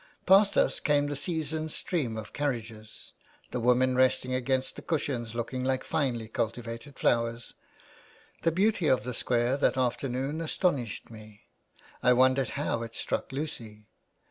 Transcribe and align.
Past 0.25 0.57
us 0.57 0.79
came 0.79 1.05
the 1.05 1.15
season's 1.15 1.75
stream 1.75 2.17
of 2.17 2.33
carriages, 2.33 3.11
the 3.51 3.59
women 3.59 3.95
resting 3.95 4.33
against 4.33 4.75
the 4.75 4.81
cushions 4.81 5.35
looking 5.35 5.63
like 5.63 5.83
finely 5.83 6.27
cultivated 6.27 6.97
flowers. 6.97 7.53
The 8.41 8.51
beauty 8.51 8.87
of 8.87 9.03
the 9.03 9.13
Square 9.13 9.57
that 9.57 9.77
afternoon 9.77 10.41
astonished 10.41 11.11
me. 11.11 11.45
I 12.01 12.13
wondered 12.13 12.49
how 12.57 12.81
it 12.81 12.95
struck 12.95 13.31
Lucy. 13.31 13.85